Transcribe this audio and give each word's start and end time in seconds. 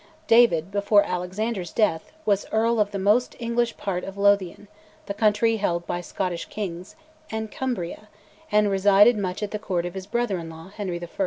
David, 0.25 0.71
before 0.71 1.03
Alexander's 1.03 1.71
death, 1.71 2.11
was 2.25 2.47
Earl 2.51 2.79
of 2.79 2.89
the 2.89 2.97
most 2.97 3.35
English 3.37 3.77
part 3.77 4.03
of 4.03 4.17
Lothian, 4.17 4.67
the 5.05 5.13
country 5.13 5.57
held 5.57 5.85
by 5.85 6.01
Scottish 6.01 6.45
kings, 6.45 6.95
and 7.29 7.51
Cumbria; 7.51 8.07
and 8.51 8.71
resided 8.71 9.15
much 9.15 9.43
at 9.43 9.51
the 9.51 9.59
court 9.59 9.85
of 9.85 9.93
his 9.93 10.07
brother 10.07 10.39
in 10.39 10.49
law, 10.49 10.69
Henry 10.69 10.99
I. 10.99 11.07